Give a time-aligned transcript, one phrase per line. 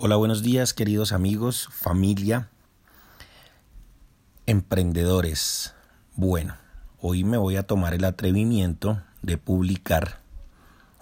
[0.00, 2.50] Hola, buenos días queridos amigos, familia,
[4.46, 5.74] emprendedores.
[6.14, 6.54] Bueno,
[7.00, 10.20] hoy me voy a tomar el atrevimiento de publicar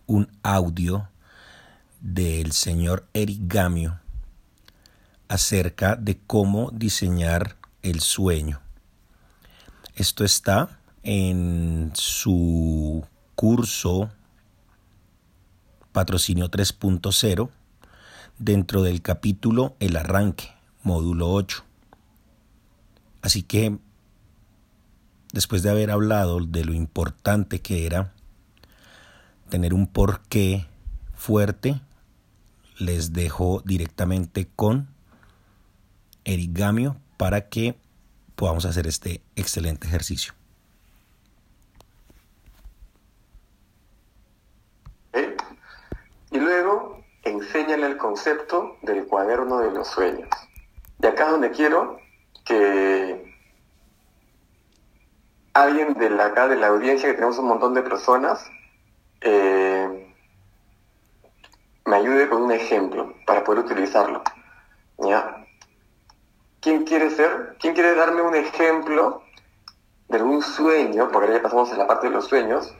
[0.07, 1.11] un audio
[2.01, 4.01] del señor Eric Gamio
[5.29, 8.63] acerca de cómo diseñar el sueño.
[9.95, 13.05] Esto está en su
[13.35, 14.09] curso
[15.93, 17.51] Patrocinio 3.0
[18.39, 20.51] dentro del capítulo El arranque,
[20.83, 21.65] módulo 8.
[23.23, 23.79] Así que,
[25.33, 28.13] después de haber hablado de lo importante que era
[29.49, 30.67] tener un porqué
[31.15, 31.81] fuerte,
[32.79, 34.89] les dejo directamente con
[36.25, 37.77] Erigamio para que
[38.35, 40.35] podamos hacer este excelente ejercicio.
[46.31, 47.03] Y luego
[47.57, 50.29] enséñale el concepto del cuaderno de los sueños.
[51.01, 51.99] Y acá es donde quiero
[52.45, 53.35] que
[55.55, 58.51] alguien de la, acá de la audiencia, que tenemos un montón de personas,
[59.23, 60.13] eh,
[61.87, 64.23] me ayude con un ejemplo para poder utilizarlo.
[64.99, 65.47] ¿Ya?
[66.61, 67.57] ¿Quién quiere ser?
[67.59, 69.23] ¿Quién quiere darme un ejemplo
[70.09, 72.75] de un sueño, porque ya pasamos en la parte de los sueños,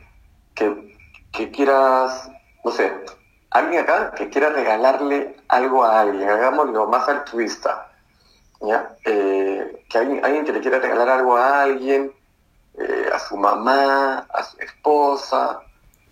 [0.55, 0.97] que,
[1.33, 2.31] que quieras,
[2.65, 2.93] no sé,
[3.59, 7.91] alguien acá que quiera regalarle algo a alguien, hagámoslo más altruista.
[8.61, 8.97] ¿ya?
[9.05, 12.13] Eh, que alguien, alguien, que le quiera regalar algo a alguien,
[12.79, 15.61] eh, a su mamá, a su esposa,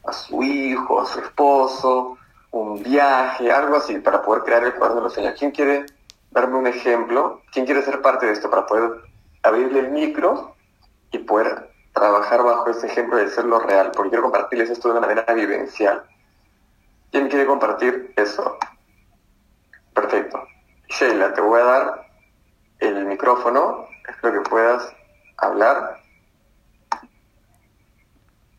[0.05, 2.19] a su hijo, a su esposo,
[2.51, 5.35] un viaje, algo así, para poder crear el cuaderno de los sueños.
[5.39, 5.87] ¿Quién quiere
[6.31, 7.43] darme un ejemplo?
[7.53, 9.03] ¿Quién quiere ser parte de esto para poder
[9.43, 10.55] abrirle el micro
[11.11, 13.91] y poder trabajar bajo ese ejemplo de serlo real?
[13.95, 16.05] Porque quiero compartirles esto de una manera vivencial.
[17.15, 18.59] ¿Quién quiere compartir eso?
[19.95, 20.43] Perfecto.
[20.89, 22.07] Sheila, te voy a dar
[22.81, 23.87] el micrófono.
[24.09, 24.93] Espero que puedas
[25.37, 26.01] hablar.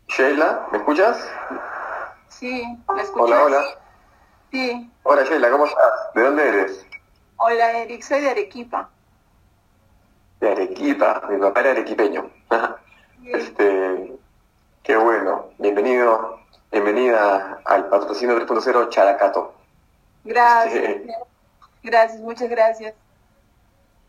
[0.08, 1.30] Sheila, ¿me escuchas?
[2.30, 2.64] Sí,
[2.96, 3.40] ¿me escuchas?
[3.42, 3.64] Hola, hola.
[4.54, 4.90] Sí.
[5.04, 6.14] Hola Sheila, ¿cómo estás?
[6.14, 6.88] ¿De dónde eres?
[7.36, 8.90] Hola Eric, soy de Arequipa.
[10.40, 12.32] De Arequipa, mi papá era arequipeño.
[13.26, 14.18] este,
[14.82, 15.50] qué bueno.
[15.58, 16.45] Bienvenido
[16.75, 19.53] Bienvenida al patrocinio 3.0 Characato.
[20.25, 21.03] Gracias.
[21.84, 22.94] Gracias, muchas gracias.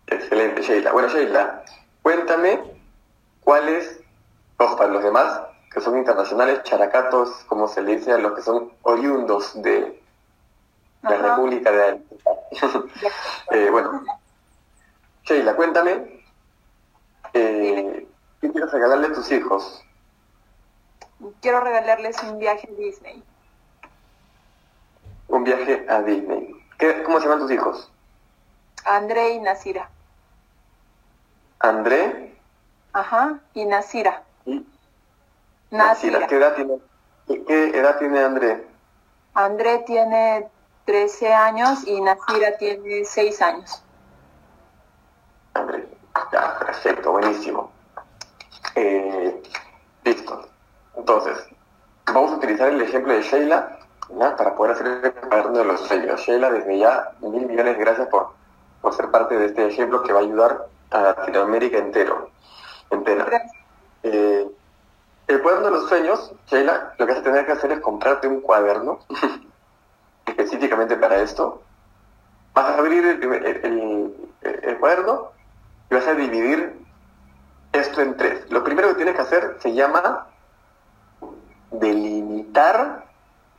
[0.08, 0.90] Excelente, Sheila.
[0.90, 1.62] Bueno, Sheila,
[2.02, 2.60] cuéntame
[3.44, 4.00] cuáles,
[4.58, 8.42] ojo, para los demás, que son internacionales, characatos, como se le dice a los que
[8.42, 10.02] son oriundos de
[11.02, 12.02] la República de
[13.52, 14.02] eh, bueno,
[15.22, 16.24] Sheila, cuéntame,
[17.32, 18.08] eh,
[18.40, 19.85] ¿qué quieres regalarle a tus hijos?
[21.40, 23.22] Quiero regalarles un viaje a Disney.
[25.28, 26.54] Un viaje a Disney.
[26.78, 27.90] ¿Qué, ¿Cómo se llaman tus hijos?
[28.84, 29.90] André y Nasira.
[31.58, 32.34] ¿André?
[32.92, 34.22] Ajá, y Nasira.
[34.44, 34.66] ¿Y?
[35.70, 36.26] Nasira.
[36.26, 36.78] ¿Qué edad tiene,
[37.26, 38.66] qué edad tiene André?
[39.34, 40.48] André tiene
[40.84, 43.82] 13 años y Nasira tiene 6 años.
[45.54, 45.88] André,
[46.32, 47.70] ya, perfecto, buenísimo.
[48.76, 49.42] Eh.
[51.08, 51.38] Entonces,
[52.06, 53.78] vamos a utilizar el ejemplo de Sheila
[54.08, 56.20] para poder hacer el cuaderno de los sueños.
[56.20, 58.30] Sheila, desde ya, mil millones de gracias por,
[58.80, 62.30] por ser parte de este ejemplo que va a ayudar a Latinoamérica entero,
[62.90, 63.24] entera.
[64.02, 64.48] Eh,
[65.28, 68.26] el cuaderno de los sueños, Sheila, lo que vas a tener que hacer es comprarte
[68.26, 68.98] un cuaderno
[70.26, 71.62] específicamente para esto.
[72.52, 75.30] Vas a abrir el, el, el cuaderno
[75.88, 76.84] y vas a dividir
[77.70, 78.50] esto en tres.
[78.50, 80.26] Lo primero que tienes que hacer se llama
[81.78, 83.06] delimitar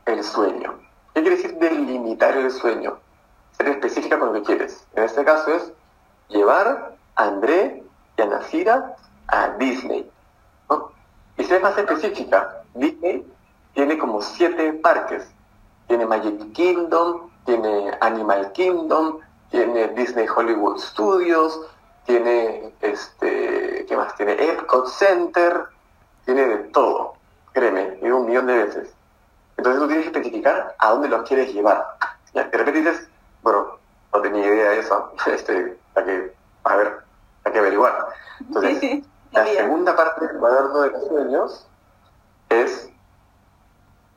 [0.06, 0.78] el sueño.
[1.14, 2.98] ¿Qué quiere decir delimitar el sueño?
[3.56, 4.86] Ser específica con lo que quieres.
[4.94, 5.72] En este caso es
[6.28, 7.82] llevar a André
[8.16, 8.96] y a Nasira
[9.26, 10.10] a Disney.
[11.36, 13.24] Y ser más específica, Disney
[13.74, 15.28] tiene como siete parques.
[15.86, 19.18] Tiene Magic Kingdom, tiene Animal Kingdom,
[19.50, 21.60] tiene Disney Hollywood Studios,
[22.04, 24.14] tiene este, ¿qué más?
[24.16, 25.66] Tiene Epcot Center,
[26.24, 27.17] tiene de todo
[27.58, 28.94] créeme, digo un millón de veces.
[29.56, 31.84] Entonces tú tienes que especificar a dónde los quieres llevar.
[32.32, 32.44] ¿Ya?
[32.44, 33.08] De repente dices,
[33.42, 33.78] bueno,
[34.12, 36.34] no tenía idea de eso, este, hay que,
[36.64, 37.00] a ver,
[37.44, 38.08] hay que averiguar.
[38.40, 41.68] Entonces, la segunda parte del cuaderno de los sueños
[42.48, 42.90] es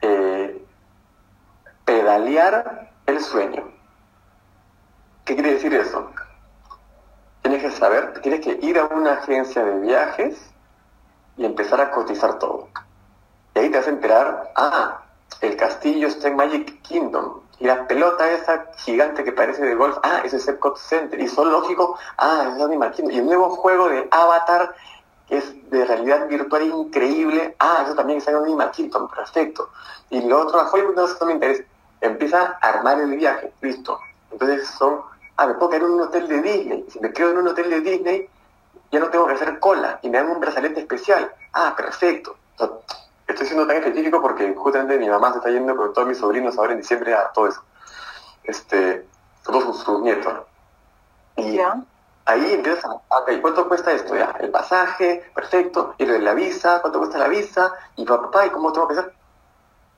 [0.01, 0.63] eh,
[1.85, 3.71] pedalear el sueño.
[5.25, 6.11] ¿Qué quiere decir eso?
[7.41, 10.51] Tienes que saber, tienes que ir a una agencia de viajes
[11.37, 12.67] y empezar a cotizar todo.
[13.61, 15.01] Ahí te vas a enterar, ah,
[15.39, 17.41] el castillo está en Magic Kingdom.
[17.59, 21.19] Y la pelota esa gigante que parece de golf, ah, es Epcot Center.
[21.19, 23.13] Y zoológico, ah, es Animal Kingdom.
[23.13, 24.73] Y el nuevo juego de Avatar,
[25.27, 29.69] que es de realidad virtual increíble, ah, eso también es Animal Kingdom, perfecto.
[30.09, 31.63] Y lo otro, a Hollywood no eso me interesa.
[32.01, 33.99] Empieza a armar el viaje, listo.
[34.31, 35.01] Entonces son,
[35.37, 36.85] ah, me puedo quedar en un hotel de Disney.
[36.89, 38.27] Si me quedo en un hotel de Disney,
[38.91, 41.31] ya no tengo que hacer cola y me dan un brazalete especial.
[41.53, 42.37] Ah, perfecto.
[43.31, 46.57] Estoy siendo tan específico porque justamente mi mamá se está yendo con todos mis sobrinos
[46.57, 47.63] ahora en diciembre a todo eso.
[48.43, 49.07] Este,
[49.43, 50.33] todos sus, nietos.
[51.37, 51.57] Y
[52.25, 54.17] ahí empiezas a, ok, ¿cuánto cuesta esto?
[54.17, 57.73] Ya, el pasaje, perfecto, y lo de la visa, ¿cuánto cuesta la visa?
[57.95, 59.13] Y papá, ¿y cómo tengo que hacer?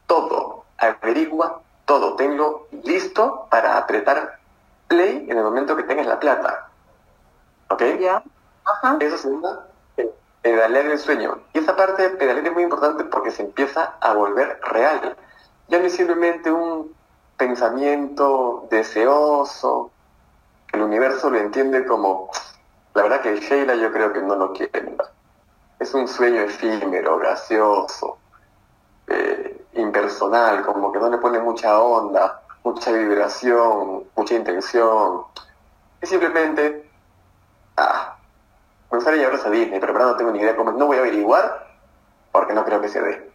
[0.06, 4.38] Todo, averigua todo, tengo listo para apretar
[4.88, 6.70] play en el momento que tengas la plata.
[7.70, 7.82] ¿Ok?
[8.00, 8.24] Ya.
[8.64, 8.98] Ajá.
[9.00, 9.66] Eso se llama
[10.44, 11.40] pedalear el sueño.
[11.54, 15.16] Y esa parte de pedalear es muy importante porque se empieza a volver real.
[15.70, 16.94] Ya no es simplemente un
[17.38, 19.90] pensamiento deseoso,
[20.74, 22.30] el universo lo entiende como,
[22.94, 24.96] la verdad que Sheila yo creo que no lo quiere.
[25.80, 28.18] Es un sueño efímero, gracioso,
[29.08, 35.24] eh, impersonal, como que no le pone mucha onda, mucha vibración, mucha intención.
[36.02, 36.90] Es simplemente,
[37.78, 38.18] ah,
[38.98, 40.72] gustaría llevarlos a Disney, pero no tengo ni idea cómo.
[40.72, 41.68] No voy a averiguar
[42.32, 43.32] porque no creo que se dé.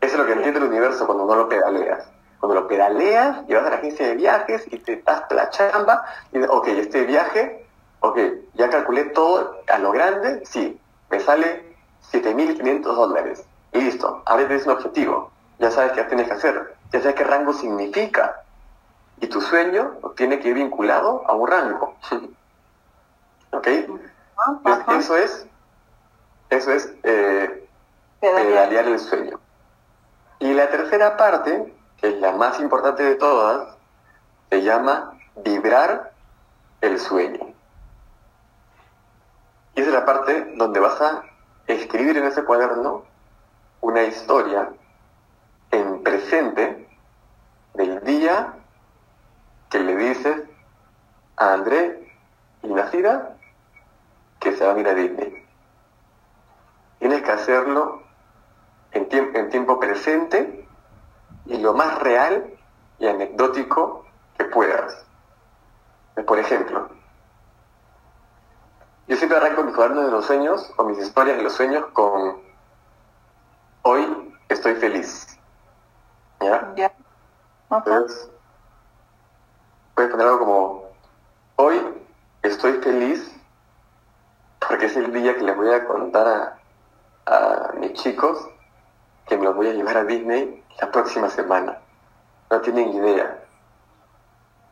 [0.00, 2.06] Eso es lo que entiende el universo cuando no lo pedaleas.
[2.38, 6.42] Cuando lo pedaleas, llevas a la agencia de viajes y te das la chamba y
[6.42, 7.66] ok, este viaje,
[8.00, 8.18] ok,
[8.54, 10.78] ya calculé todo a lo grande, sí,
[11.10, 11.74] me sale
[12.12, 13.44] 7.500 dólares.
[13.72, 15.30] Y listo, ahora tienes un objetivo.
[15.58, 16.74] Ya sabes qué tienes que hacer.
[16.92, 18.42] Ya sabes qué rango significa.
[19.20, 21.94] Y tu sueño tiene que ir vinculado a un rango.
[23.52, 23.68] ¿Ok?
[24.98, 25.46] Eso es,
[26.50, 27.68] eso es eh,
[28.20, 29.40] pedalear el sueño.
[30.40, 33.76] Y la tercera parte, que es la más importante de todas,
[34.50, 35.14] se llama
[35.44, 36.12] vibrar
[36.80, 37.54] el sueño.
[39.74, 41.24] Y esa es la parte donde vas a
[41.66, 43.04] escribir en ese cuaderno
[43.80, 44.68] una historia
[45.70, 46.88] en presente
[47.74, 48.54] del día
[49.70, 50.42] que le dices
[51.36, 52.12] a André
[52.62, 53.33] y Nacida
[54.44, 55.44] que se van a ir a Disney.
[57.00, 58.02] Tienes que hacerlo
[58.92, 60.68] en, en tiempo presente
[61.46, 62.54] y lo más real
[62.98, 64.04] y anecdótico
[64.38, 65.04] que puedas.
[66.26, 66.88] Por ejemplo,
[69.08, 72.40] yo siempre arranco mis cuadernos de los sueños o mis historias de los sueños con
[73.82, 75.38] hoy estoy feliz.
[76.40, 76.72] ¿Ya?
[76.76, 76.92] Ya.
[77.70, 78.30] Entonces,
[79.94, 80.82] puedes poner algo como
[81.56, 81.80] hoy
[82.42, 83.33] estoy feliz
[84.74, 86.58] porque es el día que les voy a contar
[87.26, 88.44] a, mis chicos
[89.24, 91.78] que me los voy a llevar a Disney la próxima semana.
[92.50, 93.38] No tienen idea.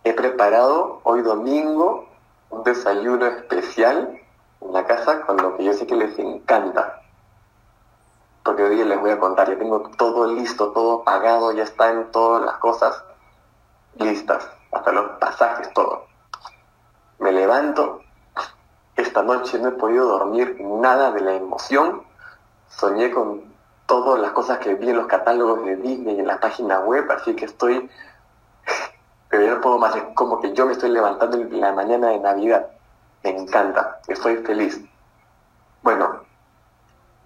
[0.03, 2.09] He preparado hoy domingo
[2.51, 4.21] un desayuno especial
[4.61, 7.01] en la casa con lo que yo sé que les encanta.
[8.43, 12.45] Porque hoy les voy a contar, ya tengo todo listo, todo pagado, ya están todas
[12.45, 13.05] las cosas
[13.95, 16.07] listas, hasta los pasajes, todo.
[17.21, 18.01] Me levanto,
[19.13, 22.03] esta noche no he podido dormir nada de la emoción.
[22.69, 23.43] Soñé con
[23.85, 27.11] todas las cosas que vi en los catálogos de Disney y en la página web,
[27.13, 27.91] así que estoy...
[29.29, 32.69] Pero puedo más, es como que yo me estoy levantando en la mañana de Navidad.
[33.23, 34.81] Me encanta, estoy feliz.
[35.83, 36.23] Bueno,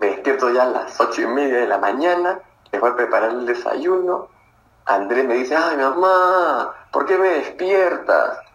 [0.00, 2.40] me despierto ya a las ocho y media de la mañana,
[2.72, 4.26] les voy a preparar el desayuno.
[4.86, 8.45] André me dice, ay mamá, ¿por qué me despiertas?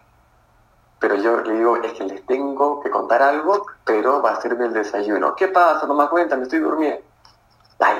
[1.02, 4.52] Pero yo le digo, es que les tengo que contar algo, pero va a ser
[4.52, 5.34] el desayuno.
[5.34, 5.84] ¿Qué pasa?
[5.88, 7.02] No me cuenta, me estoy durmiendo.
[7.80, 7.98] Ay,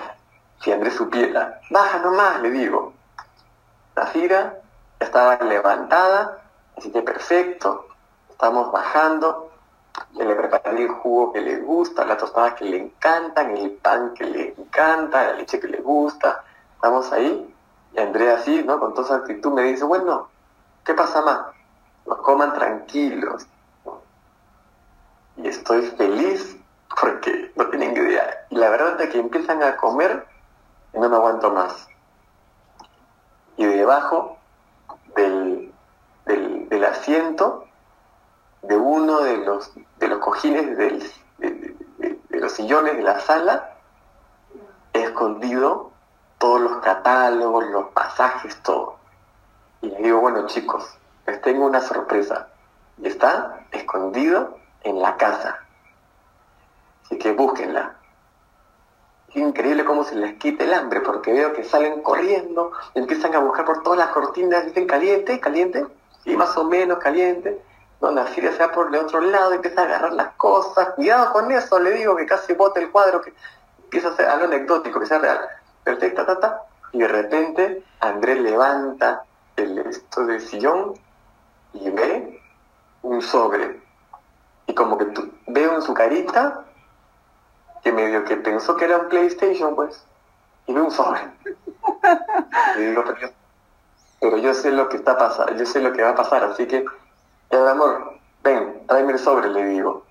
[0.60, 2.92] si Andrés supiera, baja nomás, le digo.
[3.96, 4.56] La fira
[5.00, 6.44] estaba levantada,
[6.78, 7.88] así que perfecto,
[8.30, 9.50] estamos bajando,
[10.12, 14.26] le preparé el jugo que le gusta, la tostada que le encantan, el pan que
[14.26, 16.44] le encanta, la leche que le gusta,
[16.76, 17.52] estamos ahí,
[17.94, 18.78] y Andrea así, ¿no?
[18.78, 20.28] Con toda su actitud me dice, bueno,
[20.84, 21.61] ¿qué pasa más?
[22.06, 23.46] Los coman tranquilos.
[25.36, 26.56] Y estoy feliz
[27.00, 28.46] porque no tienen idea.
[28.50, 30.26] Y la verdad es que empiezan a comer
[30.92, 31.88] y no me aguanto más.
[33.56, 34.38] Y debajo
[35.16, 35.72] del,
[36.26, 37.66] del, asiento
[38.62, 43.76] de uno de los, de los cojines de, de los sillones de la sala,
[44.92, 45.92] he escondido
[46.38, 48.96] todos los catálogos, los pasajes, todo.
[49.80, 52.48] Y le digo, bueno chicos, les tengo una sorpresa.
[52.98, 55.58] Y está escondido en la casa.
[57.04, 57.96] Así que búsquenla.
[59.34, 63.64] increíble cómo se les quita el hambre, porque veo que salen corriendo, empiezan a buscar
[63.64, 65.86] por todas las cortinas, dicen caliente, caliente,
[66.24, 67.62] y más o menos caliente.
[68.00, 71.50] No, Nasiria se va por el otro lado, empieza a agarrar las cosas, cuidado con
[71.52, 73.32] eso, le digo que casi bote el cuadro, que
[73.84, 75.40] empieza a ser algo anecdótico, que sea real.
[75.84, 76.62] Perfecto, ta,
[76.92, 79.24] y de repente Andrés levanta
[79.56, 80.94] el esto del sillón
[81.74, 82.40] y ve
[83.02, 83.80] un sobre.
[84.66, 85.06] Y como que
[85.46, 86.64] veo en su carita
[87.82, 90.04] que medio que pensó que era un PlayStation, pues,
[90.66, 91.20] y ve un sobre.
[92.74, 93.28] pero yo,
[94.20, 96.66] pero yo sé lo que está pasando, yo sé lo que va a pasar, así
[96.66, 96.84] que,
[97.50, 100.04] ya, amor, ven, tráeme el sobre, le digo.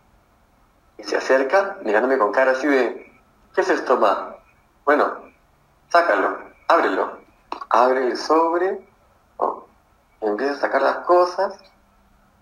[0.97, 3.11] Y se acerca, mirándome con cara así de,
[3.55, 4.35] ¿qué es esto, ma?
[4.85, 5.15] Bueno,
[5.89, 7.21] sácalo, ábrelo.
[7.69, 8.85] Abre el sobre,
[10.21, 11.57] empieza a sacar las cosas,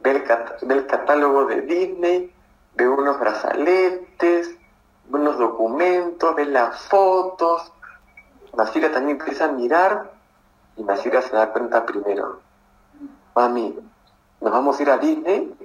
[0.01, 2.33] ve el, catálogo de Disney,
[2.75, 4.55] ve unos brazaletes,
[5.09, 7.71] unos documentos, ve las fotos.
[8.55, 10.11] Nasira también empieza a mirar
[10.75, 12.41] y Nasira se da cuenta primero.
[13.35, 13.77] Mami,
[14.41, 15.55] nos vamos a ir a Disney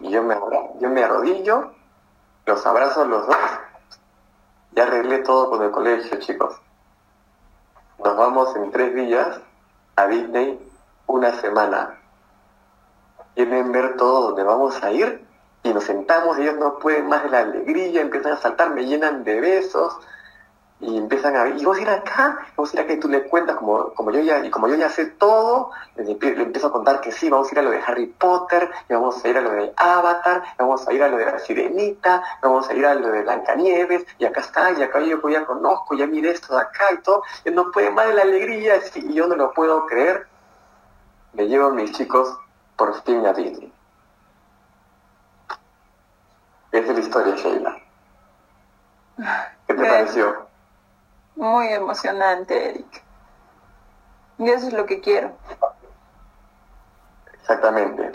[0.00, 0.36] y yo me,
[0.80, 1.72] yo me arrodillo,
[2.44, 3.36] los abrazo los dos.
[4.72, 6.54] Ya arreglé todo con el colegio, chicos.
[8.04, 9.40] Nos vamos en tres días
[9.96, 10.65] a Disney
[11.06, 11.98] una semana.
[13.34, 15.24] Quieren ver todo donde vamos a ir
[15.62, 18.86] y nos sentamos y ellos no pueden más de la alegría, empiezan a saltar, me
[18.86, 19.98] llenan de besos
[20.78, 23.08] y empiezan a ver, y vamos a ir acá, vamos a ir acá y tú
[23.08, 26.72] le cuentas como, como yo ya, y como yo ya sé todo, le, empiezo a
[26.72, 29.38] contar que sí, vamos a ir a lo de Harry Potter, y vamos a ir
[29.38, 32.84] a lo de Avatar, vamos a ir a lo de la Sirenita, vamos a ir
[32.84, 36.54] a lo de Blancanieves, y acá está, y acá yo ya conozco, ya mire esto
[36.54, 39.52] de acá y todo, y no puede más de la alegría, y yo no lo
[39.52, 40.26] puedo creer,
[41.36, 42.38] me llevo a mis chicos
[42.76, 43.70] por fin a Disney.
[46.72, 47.76] Esa es la historia, Sheila.
[49.66, 50.46] ¿Qué te pareció?
[51.36, 53.02] Muy emocionante, Eric.
[54.38, 55.32] Y eso es lo que quiero.
[57.34, 58.12] Exactamente.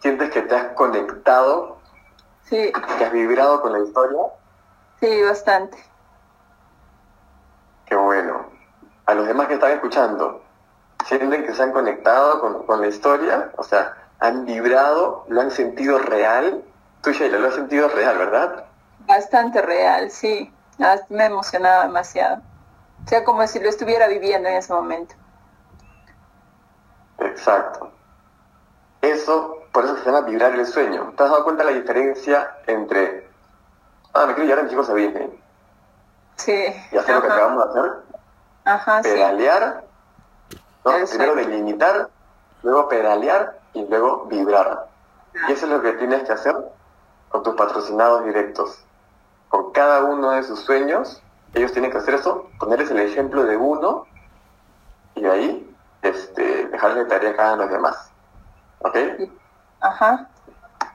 [0.00, 1.78] ¿Sientes que te has conectado?
[2.44, 2.72] Sí.
[2.98, 4.18] ¿Que has vibrado con la historia?
[4.98, 5.78] Sí, bastante.
[7.86, 8.46] Qué bueno.
[9.06, 10.42] A los demás que están escuchando,
[11.10, 13.50] ¿sienten que se han conectado con, con la historia?
[13.56, 15.24] O sea, ¿han vibrado?
[15.28, 16.62] ¿Lo han sentido real?
[17.02, 18.64] Tú, Sheila, lo has sentido real, ¿verdad?
[19.06, 20.52] Bastante real, sí.
[20.78, 22.40] Ah, me emocionaba demasiado.
[23.04, 25.14] O sea, como si lo estuviera viviendo en ese momento.
[27.18, 27.90] Exacto.
[29.02, 31.12] Eso, por eso se llama vibrar el sueño.
[31.16, 33.28] ¿Te has dado cuenta de la diferencia entre,
[34.14, 35.42] ah, me quiero llevar a mis hijos a Disney?
[36.36, 36.72] Sí.
[36.92, 37.92] Y hacer lo que acabamos de hacer.
[38.64, 39.89] Ajá, pedalear,
[40.84, 40.92] ¿no?
[41.08, 42.08] Primero delimitar,
[42.62, 44.86] luego pedalear y luego vibrar.
[45.48, 46.56] Y eso es lo que tienes que hacer
[47.28, 48.84] con tus patrocinados directos
[49.50, 51.20] con cada uno de sus sueños,
[51.54, 54.06] ellos tienen que hacer eso, ponerles el ejemplo de uno
[55.16, 58.10] y de ahí este, dejarles de tarea a cada uno de los demás.
[58.78, 58.96] ¿Ok?
[59.80, 60.28] Ajá,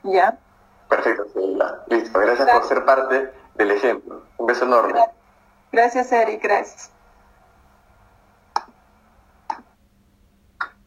[0.02, 0.38] ya.
[0.88, 1.24] Perfecto,
[1.88, 4.22] Listo, gracias, por ser parte del ejemplo.
[4.38, 5.04] Un beso enorme.
[5.70, 6.90] Gracias, Eric, gracias.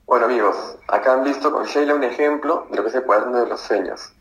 [0.09, 3.43] Bueno amigos, acá han visto con Sheila un ejemplo de lo que es el cuaderno
[3.43, 4.11] de los sueños.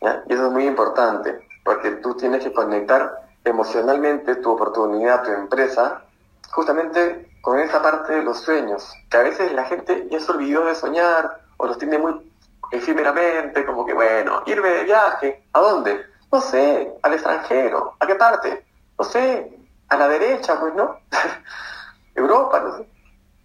[0.00, 6.02] Y eso es muy importante porque tú tienes que conectar emocionalmente tu oportunidad, tu empresa,
[6.50, 10.64] justamente con esa parte de los sueños, que a veces la gente ya se olvidó
[10.64, 12.32] de soñar o los tiene muy
[12.72, 16.04] efímeramente, como que, bueno, irme de viaje, ¿a dónde?
[16.32, 18.66] No sé, al extranjero, ¿a qué parte?
[18.98, 19.56] No sé,
[19.88, 20.98] a la derecha, pues no,
[22.16, 22.88] Europa, no sé.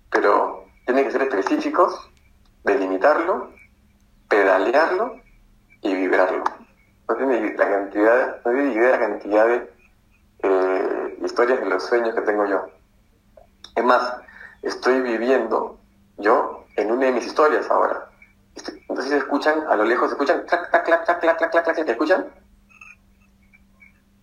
[0.09, 2.09] Pero tienen que ser específicos,
[2.63, 3.51] delimitarlo,
[4.29, 5.21] pedalearlo
[5.81, 6.43] y vibrarlo.
[7.07, 9.73] No tiene la cantidad, no tiene la cantidad de
[10.43, 12.67] eh, historias de los sueños que tengo yo.
[13.75, 14.15] Es más,
[14.61, 15.79] estoy viviendo
[16.17, 18.09] yo en una de mis historias ahora.
[18.55, 21.63] Este, Entonces se escuchan, a lo lejos se escuchan, clac, clac, clac, clac, clac, clac,
[21.63, 22.27] clac, ¿te escuchan?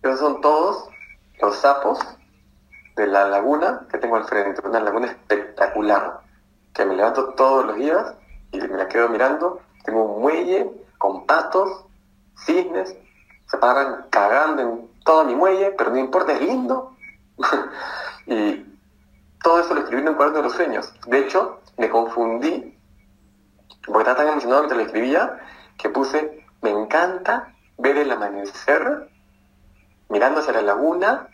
[0.01, 0.89] Esos son todos
[1.41, 1.99] los sapos
[2.95, 6.21] de la laguna que tengo al frente, una laguna espectacular
[6.73, 8.13] que me levanto todos los días
[8.51, 9.61] y me la quedo mirando.
[9.83, 11.85] Tengo un muelle con patos,
[12.45, 12.95] cisnes,
[13.47, 16.95] se paran cagando en todo mi muelle, pero no importa, es lindo.
[18.27, 18.65] y
[19.43, 20.93] todo eso lo escribí en un cuaderno de los sueños.
[21.07, 22.77] De hecho, me confundí,
[23.85, 25.39] porque estaba tan emocionado mientras lo escribía,
[25.77, 29.09] que puse, me encanta ver el amanecer
[30.09, 31.27] mirando hacia la laguna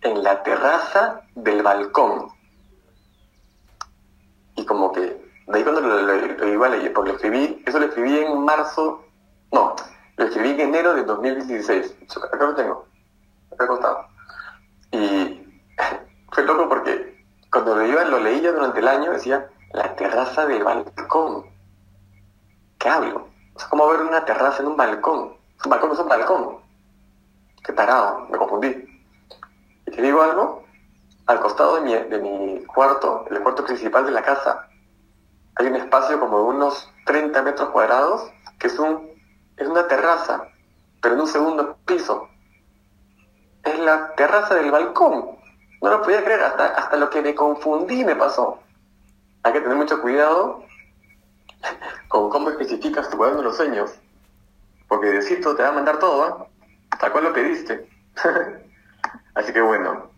[0.00, 2.28] en la terraza del balcón.
[4.70, 8.20] Como que, de ahí cuando lo, iba a leer, porque lo escribí, eso lo escribí
[8.20, 9.04] en marzo,
[9.50, 9.74] no,
[10.16, 11.92] lo escribí en enero de 2016.
[12.32, 12.86] Acá lo tengo.
[13.52, 14.06] Acá costado.
[14.92, 15.44] Y
[16.30, 20.46] fue loco porque cuando lo, iba, lo leí yo durante el año decía la terraza
[20.46, 21.46] del balcón.
[22.78, 23.26] ¿Qué hablo?
[23.56, 25.34] Es como ver una terraza en un balcón.
[25.64, 26.58] Un balcón no es un balcón.
[27.64, 29.02] Qué tarado, me confundí.
[29.88, 30.62] Y te digo algo,
[31.30, 34.68] al costado de mi, de mi cuarto, el cuarto principal de la casa,
[35.54, 39.08] hay un espacio como de unos 30 metros cuadrados, que es, un,
[39.56, 40.48] es una terraza,
[41.00, 42.28] pero en un segundo piso.
[43.62, 45.38] Es la terraza del balcón.
[45.80, 48.58] No lo podía creer, hasta, hasta lo que me confundí me pasó.
[49.44, 50.64] Hay que tener mucho cuidado
[52.08, 53.94] con cómo especificas tu cuaderno de los sueños.
[54.88, 56.66] Porque Diosito te va a mandar todo, ¿eh?
[56.98, 57.88] Tal cual lo pediste.
[59.34, 60.09] Así que bueno.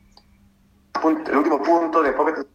[1.03, 2.47] El último punto de Pocket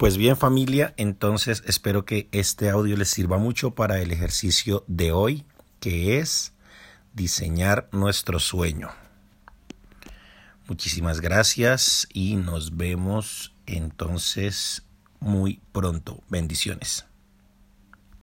[0.00, 5.12] pues bien familia, entonces espero que este audio les sirva mucho para el ejercicio de
[5.12, 5.44] hoy,
[5.78, 6.54] que es
[7.12, 8.88] diseñar nuestro sueño.
[10.68, 14.84] Muchísimas gracias y nos vemos entonces
[15.18, 16.22] muy pronto.
[16.30, 17.09] Bendiciones.